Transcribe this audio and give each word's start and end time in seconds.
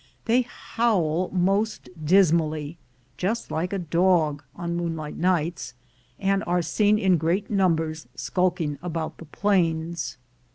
They 0.25 0.41
howl 0.49 1.29
most 1.31 1.87
dismally, 2.03 2.79
just 3.17 3.51
like 3.51 3.71
a 3.71 3.77
dog, 3.77 4.41
on 4.55 4.75
moonlight 4.75 5.15
nights, 5.15 5.75
and 6.17 6.43
are 6.47 6.63
seen 6.63 6.97
in 6.97 7.17
great 7.19 7.51
numbers 7.51 8.07
skulking 8.15 8.79
about 8.81 9.17
the 9.19 9.25
plains. 9.25 10.17